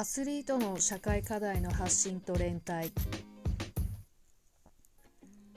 [0.00, 2.90] アスリートの社会課題の発信と連帯。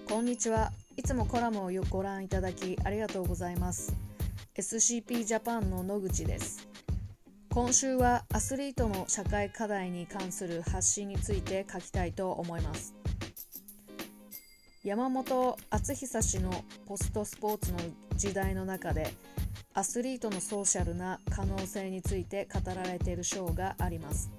[0.05, 0.73] こんにちは。
[0.97, 3.95] いつもコラムをご覧いただきありがとうございます。
[4.57, 6.67] SCP ジャパンの野口です。
[7.51, 12.93] 今週はアスリートの社会課題に関する発信について書きたいと思います。
[14.83, 17.79] 山本篤久氏のポストスポーツの
[18.17, 19.13] 時代の中で
[19.75, 24.29] アスリートのソーシャルな可能性について語られている章があります。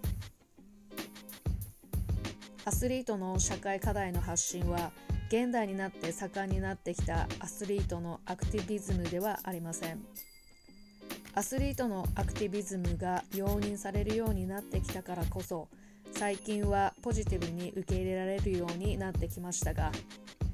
[2.65, 4.93] アスリートの社会課題の発信は
[5.29, 10.05] 現代になって盛んになってきたアスリートのアクティビズムではありません。
[11.35, 15.69] アスリートのアクティビズムが容認されるようになってきたからこそ
[16.13, 19.91] 最近はポジティブに受け入れられるようになってきましたが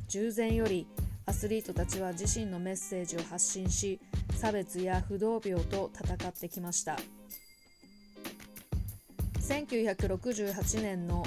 [0.08, 0.86] 従前より
[1.26, 4.00] アスリートたちは自身のメッセージを発信し
[4.40, 6.96] 差別や不動病と戦ってきました。
[9.38, 11.26] 1968年の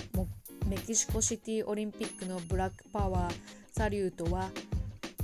[0.68, 3.34] メキシコシティオリンピックのブラックパワー
[3.72, 4.50] サリュートは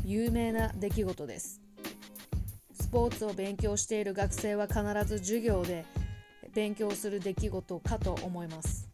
[0.05, 1.61] 有名な出来事です。
[2.79, 5.83] スポーツを勉強している学生は必ず授業で
[6.53, 8.87] 勉強する出来事かと思います。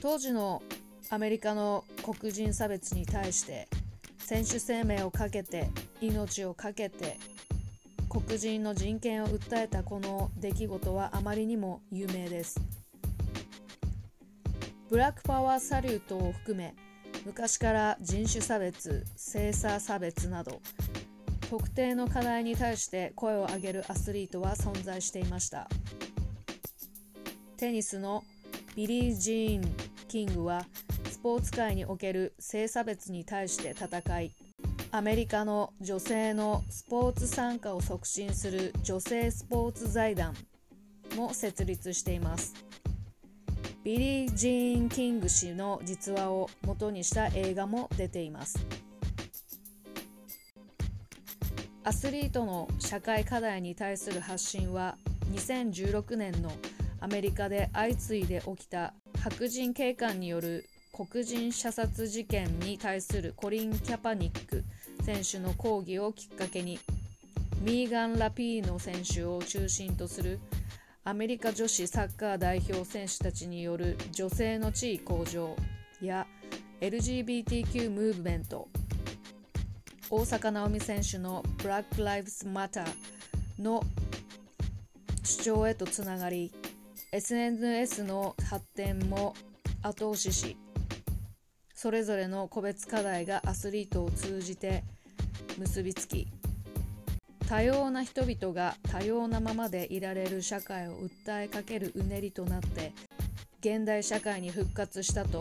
[0.00, 0.62] 当時の
[1.08, 3.66] アメリカの黒人差別に対して
[4.18, 7.18] 選手生命をかけて命を懸けて
[8.10, 12.60] 黒人の人権を訴えたこの出来事はあまりにも有名です。
[14.88, 16.74] ブラックパワーサリュートを含め
[17.24, 20.60] 昔から人種差別性差差別など
[21.48, 25.68] 特定の課題に対して声を上げるアスリートは存在していました。
[27.58, 28.24] テニスの
[28.74, 29.74] ビリー・ジーン・
[30.08, 30.64] キングは
[31.08, 34.32] スポーツ界における性差別に対して戦い
[34.92, 40.34] アメリカの女性のスポーツ参加を促進する女性スポーツ財団
[41.14, 42.54] も設立しています。
[43.84, 48.58] ビリー・ジーン・キング氏の実話を元にした映画も出ています。
[51.84, 54.96] アスリートの社会課題に対する発信は
[55.32, 56.50] 2016年の
[56.98, 64.64] アメリカで相次いで起きた白人警官による黒人射殺事件に対するコリン・キャパニック
[65.02, 66.78] 選手の抗議をきっかけに
[67.60, 70.40] ミーガン・ラピーノ選手を中心とする
[71.04, 75.56] アメリカ女子サッカー代表選手たちによる女性の地位向上
[76.00, 76.26] や
[76.80, 78.68] LGBTQ ムーブメント。
[80.10, 82.84] 大坂なおみ選手の Black Lives Matter
[83.60, 83.82] の
[85.22, 86.52] 主張へとつながり
[87.12, 89.34] SNS の発展も
[89.82, 90.56] 後押しし
[91.82, 94.84] それぞれの個別課題がアスリートを通じて
[95.56, 96.28] 結びつき
[97.48, 102.92] 多様な人々が多様なままでいられる社会を訴えかけるうねりとなって
[103.60, 105.40] 現代社会に復活したと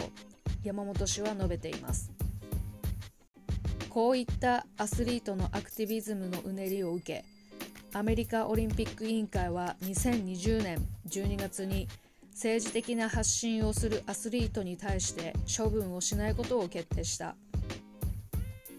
[0.64, 2.10] 山本氏は述べています。
[3.90, 7.26] こういったアスリートのアクティビズムのうねりを受け
[7.92, 11.90] アメリカオリンピック委員会は2020年12月に
[12.32, 17.36] 政治的な発信をするアスリートに対して処分をしないことを決定した。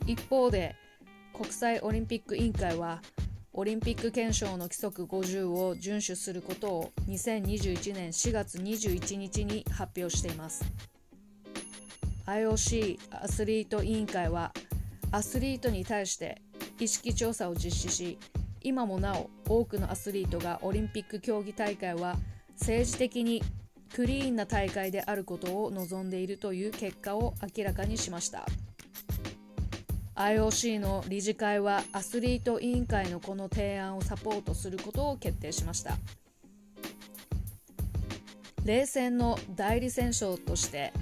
[0.07, 0.75] 一方で
[1.33, 3.01] 国際オリンピック委員会は
[3.53, 10.65] オリンピック憲章の規則50を遵守することを2021年4月21日に発表しています。
[12.27, 14.53] IOC アスリート委員会は
[15.11, 16.41] アスリートに対して
[16.79, 18.19] 意識調査を実施し
[18.63, 22.17] 今もなお多くのアスリートがオリンピック競技大会は
[22.61, 23.43] 政治的に
[23.95, 28.47] クリーンな大会であることを望んでいるという結果を明らかにしました。
[30.15, 35.97] IOC の理事会はアスリート委員会のこの提案をサポートすることを決定しました。
[38.65, 40.93] 冷戦の代理戦争として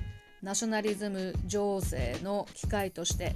[0.41, 3.35] ナショナリズム情勢の機会として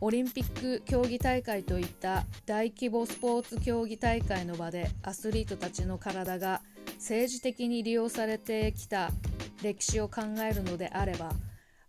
[0.00, 6.60] オリンピック競技大会といった大規模スポーツ競技大会の場でアスリートたちの体が
[6.98, 9.10] 政治的に利用されてきた
[9.62, 11.32] 歴史を考えるのであれば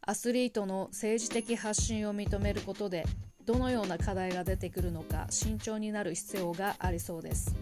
[0.02, 3.06] アスリートの政治的発信を認めることで
[3.46, 7.56] どのような課題が出てくるのか慎重になる必要がありそうです。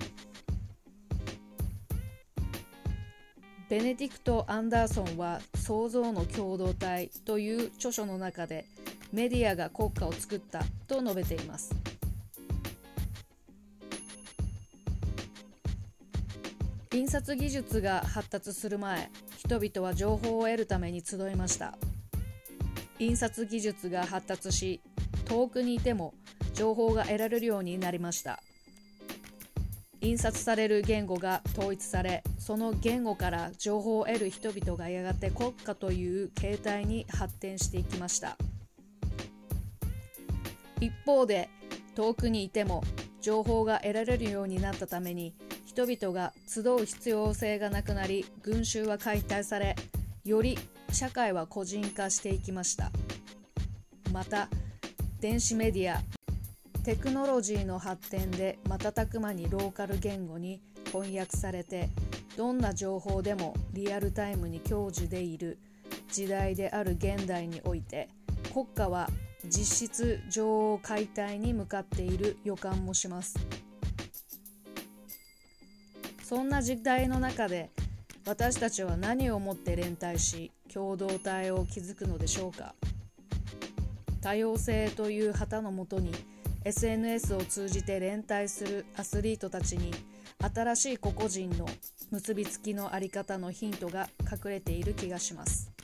[3.67, 8.65] ベネディクト・アンダーソンは「創造の共同体」という著書の中で
[9.15, 11.73] メディアが国家を作ったと述べています。
[16.93, 21.77] 印刷技術が発達する前人々は情報を得るために集いました。
[22.99, 24.81] 印刷技術が発達し
[25.23, 26.13] 遠くにいても
[26.53, 28.43] 情報が得られるようになりました。
[30.01, 38.35] 印刷される言語が統一されその言語から情報を得る人々がやがて国家という形態に発展していきました。
[40.81, 41.49] 一方で
[41.95, 42.83] 遠くにいても
[43.21, 45.33] 情報が得られるようになったために
[45.65, 49.75] 人々が集う必要性がなくなり群衆は解体され
[50.23, 50.57] より
[50.91, 52.91] 社会は個人化していきました。
[54.15, 54.47] また
[55.19, 56.01] 電子メディア
[56.83, 61.89] テクノロジーの発展で瞬く間にローカル言語に翻訳されて
[62.37, 65.57] どんな情報でもリアルタイムに享受でいる
[66.13, 68.07] 時代である現代において
[68.53, 69.09] 国家は
[69.49, 73.35] 実質女王解体に向かっている予感もします。
[76.23, 77.69] そんな時代の中で
[78.25, 82.73] 私たちは何をもって連帯し共同体を築くのでしょうか。
[84.21, 86.11] 多様性という旗のもとに
[86.63, 89.91] SNS を通じて連帯するアスリートたちに
[90.53, 91.67] 新しい個々人の
[92.09, 95.74] 結びつきのあり方のヒントが隠れている気がします。